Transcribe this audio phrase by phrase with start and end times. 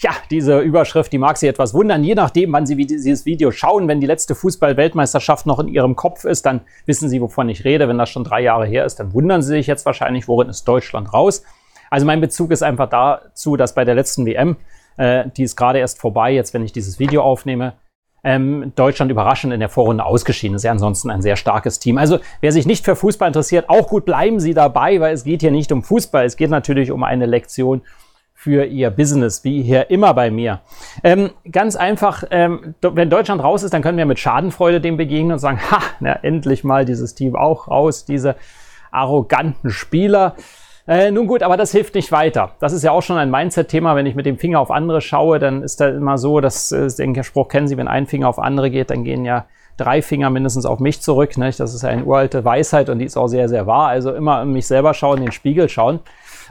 [0.00, 3.88] ja, diese Überschrift, die mag Sie etwas wundern, je nachdem, wann Sie dieses Video schauen.
[3.88, 7.88] Wenn die letzte Fußball-Weltmeisterschaft noch in Ihrem Kopf ist, dann wissen Sie, wovon ich rede.
[7.88, 10.68] Wenn das schon drei Jahre her ist, dann wundern Sie sich jetzt wahrscheinlich, worin ist
[10.68, 11.42] Deutschland raus.
[11.90, 14.56] Also mein Bezug ist einfach dazu, dass bei der letzten WM,
[14.98, 17.72] äh, die ist gerade erst vorbei, jetzt wenn ich dieses Video aufnehme,
[18.22, 20.62] ähm, Deutschland überraschend in der Vorrunde ausgeschieden ist.
[20.62, 21.98] Ja, ansonsten ein sehr starkes Team.
[21.98, 25.40] Also wer sich nicht für Fußball interessiert, auch gut bleiben Sie dabei, weil es geht
[25.40, 27.82] hier nicht um Fußball, es geht natürlich um eine Lektion
[28.40, 30.60] für ihr Business, wie hier immer bei mir.
[31.02, 35.32] Ähm, ganz einfach, ähm, wenn Deutschland raus ist, dann können wir mit Schadenfreude dem begegnen
[35.32, 38.36] und sagen, ha, na, endlich mal dieses Team auch raus, diese
[38.92, 40.36] arroganten Spieler.
[40.86, 42.52] Äh, nun gut, aber das hilft nicht weiter.
[42.60, 43.96] Das ist ja auch schon ein Mindset-Thema.
[43.96, 46.86] Wenn ich mit dem Finger auf andere schaue, dann ist da immer so, dass, äh,
[46.96, 49.46] den Spruch kennen Sie, wenn ein Finger auf andere geht, dann gehen ja
[49.78, 51.38] drei Finger mindestens auf mich zurück.
[51.38, 51.58] Nicht?
[51.58, 53.88] Das ist ja eine uralte Weisheit und die ist auch sehr, sehr wahr.
[53.88, 56.00] Also immer in mich selber schauen, in den Spiegel schauen.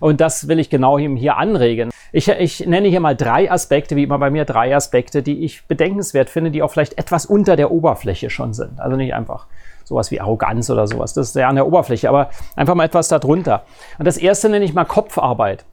[0.00, 1.90] Und das will ich genau hier anregen.
[2.12, 5.66] Ich, ich nenne hier mal drei Aspekte, wie immer bei mir drei Aspekte, die ich
[5.66, 8.80] bedenkenswert finde, die auch vielleicht etwas unter der Oberfläche schon sind.
[8.80, 9.46] Also nicht einfach
[9.84, 11.14] sowas wie Arroganz oder sowas.
[11.14, 13.62] Das ist ja an der Oberfläche, aber einfach mal etwas darunter.
[13.98, 15.64] Und das erste nenne ich mal Kopfarbeit.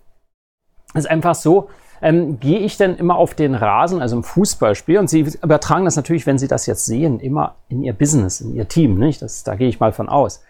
[0.94, 1.70] Das ist einfach so,
[2.04, 5.96] ähm, gehe ich denn immer auf den Rasen, also im Fußballspiel, und Sie übertragen das
[5.96, 9.22] natürlich, wenn Sie das jetzt sehen, immer in Ihr Business, in Ihr Team, nicht?
[9.22, 10.44] Das, da gehe ich mal von aus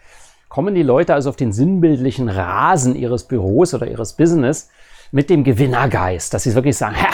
[0.54, 4.70] kommen die Leute also auf den sinnbildlichen Rasen ihres Büros oder ihres Business
[5.12, 7.10] mit dem Gewinnergeist, dass sie wirklich sagen, ha,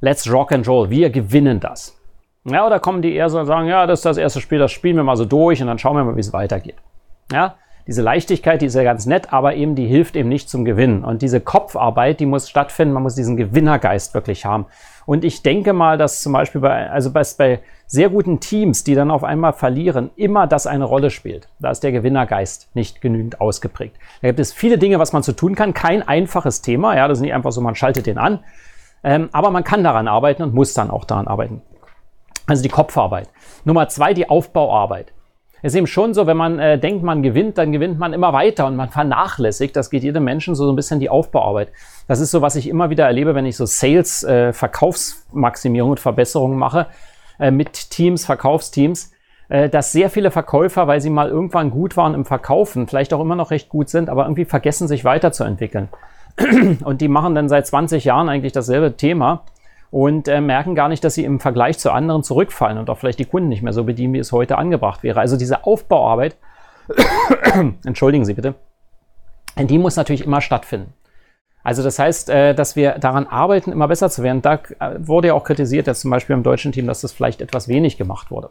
[0.00, 1.94] let's rock and roll, wir gewinnen das.
[2.44, 4.72] Ja, oder kommen die eher so und sagen, ja, das ist das erste Spiel, das
[4.72, 6.76] spielen wir mal so durch und dann schauen wir mal, wie es weitergeht.
[7.30, 10.64] Ja, diese Leichtigkeit, die ist ja ganz nett, aber eben die hilft eben nicht zum
[10.64, 11.04] Gewinnen.
[11.04, 14.66] Und diese Kopfarbeit, die muss stattfinden, man muss diesen Gewinnergeist wirklich haben.
[15.04, 18.94] Und ich denke mal, dass zum Beispiel bei, also bei, bei sehr guten Teams, die
[18.94, 21.48] dann auf einmal verlieren, immer das eine Rolle spielt.
[21.60, 23.96] Da ist der Gewinnergeist nicht genügend ausgeprägt.
[24.22, 25.74] Da gibt es viele Dinge, was man zu tun kann.
[25.74, 26.96] Kein einfaches Thema.
[26.96, 28.40] Ja, das ist nicht einfach so, man schaltet den an.
[29.02, 31.60] Ähm, aber man kann daran arbeiten und muss dann auch daran arbeiten.
[32.46, 33.28] Also die Kopfarbeit.
[33.64, 35.13] Nummer zwei, die Aufbauarbeit
[35.64, 38.66] ist eben schon so, wenn man äh, denkt, man gewinnt, dann gewinnt man immer weiter
[38.66, 39.74] und man vernachlässigt.
[39.74, 41.68] Das geht jedem Menschen so, so ein bisschen die Aufbauarbeit.
[42.06, 46.00] Das ist so, was ich immer wieder erlebe, wenn ich so Sales, äh, Verkaufsmaximierung und
[46.00, 46.88] Verbesserungen mache
[47.40, 49.12] äh, mit Teams, Verkaufsteams,
[49.48, 53.20] äh, dass sehr viele Verkäufer, weil sie mal irgendwann gut waren im Verkaufen, vielleicht auch
[53.20, 55.88] immer noch recht gut sind, aber irgendwie vergessen, sich weiterzuentwickeln.
[56.84, 59.44] Und die machen dann seit 20 Jahren eigentlich dasselbe Thema
[59.94, 63.20] und äh, merken gar nicht, dass sie im Vergleich zu anderen zurückfallen und auch vielleicht
[63.20, 65.20] die Kunden nicht mehr so bedienen, wie es heute angebracht wäre.
[65.20, 66.36] Also diese Aufbauarbeit,
[67.84, 68.56] entschuldigen Sie bitte,
[69.56, 70.94] die muss natürlich immer stattfinden.
[71.62, 74.42] Also das heißt, äh, dass wir daran arbeiten, immer besser zu werden.
[74.42, 77.40] Da äh, wurde ja auch kritisiert, dass zum Beispiel im deutschen Team, dass das vielleicht
[77.40, 78.50] etwas wenig gemacht wurde.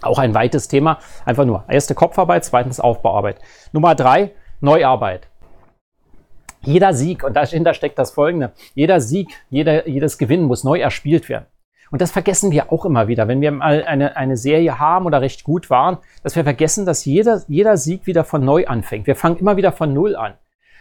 [0.00, 1.00] Auch ein weites Thema.
[1.26, 3.40] Einfach nur erste Kopfarbeit, zweitens Aufbauarbeit.
[3.72, 4.30] Nummer drei,
[4.62, 5.28] Neuarbeit.
[6.64, 11.28] Jeder Sieg, und dahinter steckt das Folgende, jeder Sieg, jeder, jedes Gewinn muss neu erspielt
[11.28, 11.46] werden.
[11.90, 15.20] Und das vergessen wir auch immer wieder, wenn wir mal eine, eine Serie haben oder
[15.20, 19.06] recht gut waren, dass wir vergessen, dass jeder, jeder Sieg wieder von neu anfängt.
[19.06, 20.34] Wir fangen immer wieder von Null an.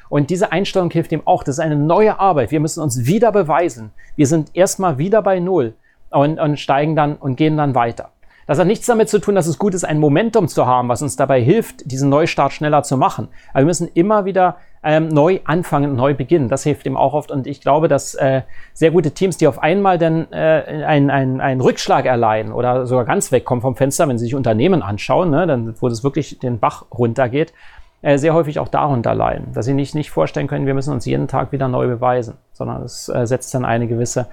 [0.10, 1.44] Und diese Einstellung hilft ihm auch.
[1.44, 2.52] Das ist eine neue Arbeit.
[2.52, 3.92] Wir müssen uns wieder beweisen.
[4.16, 5.74] Wir sind erstmal wieder bei Null
[6.10, 8.13] und, und steigen dann und gehen dann weiter.
[8.48, 11.02] Das hat nichts damit zu tun, dass es gut ist, ein Momentum zu haben, was
[11.02, 13.30] uns dabei hilft, diesen Neustart schneller zu machen.
[13.52, 16.50] Aber wir müssen immer wieder ähm, neu anfangen, neu beginnen.
[16.50, 17.32] Das hilft ihm auch oft.
[17.32, 18.42] Und ich glaube, dass äh,
[18.74, 23.06] sehr gute Teams, die auf einmal dann äh, einen, einen, einen Rückschlag erleiden oder sogar
[23.06, 26.60] ganz wegkommen vom Fenster, wenn sie sich Unternehmen anschauen, ne, dann, wo es wirklich den
[26.60, 27.54] Bach runtergeht,
[28.02, 29.54] äh, sehr häufig auch darunter leiden.
[29.54, 32.84] Dass sie nicht, nicht vorstellen können, wir müssen uns jeden Tag wieder neu beweisen, sondern
[32.84, 34.28] es äh, setzt dann eine gewisse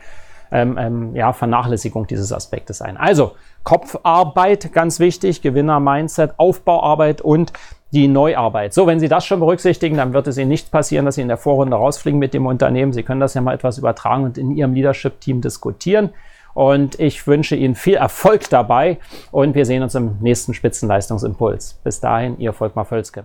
[0.50, 2.96] ähm, ähm, ja, Vernachlässigung dieses Aspektes ein.
[2.96, 3.32] Also
[3.62, 7.52] Kopfarbeit, ganz wichtig, Gewinner-Mindset, Aufbauarbeit und
[7.92, 8.72] die Neuarbeit.
[8.72, 11.28] So, wenn Sie das schon berücksichtigen, dann wird es Ihnen nicht passieren, dass Sie in
[11.28, 12.92] der Vorrunde rausfliegen mit dem Unternehmen.
[12.92, 16.10] Sie können das ja mal etwas übertragen und in Ihrem Leadership-Team diskutieren.
[16.54, 18.98] Und ich wünsche Ihnen viel Erfolg dabei
[19.30, 21.80] und wir sehen uns im nächsten Spitzenleistungsimpuls.
[21.84, 23.24] Bis dahin, Ihr Volkmar Völzke.